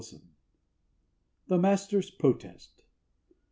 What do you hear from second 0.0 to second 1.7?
Owen. THE